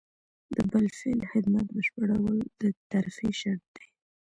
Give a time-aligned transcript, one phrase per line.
[0.53, 3.87] د بالفعل خدمت بشپړول د ترفیع شرط دی.